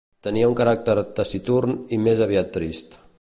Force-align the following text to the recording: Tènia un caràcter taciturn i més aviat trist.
Tènia 0.27 0.47
un 0.51 0.55
caràcter 0.61 0.95
taciturn 1.19 1.77
i 1.99 2.03
més 2.09 2.25
aviat 2.29 2.51
trist. 2.59 3.03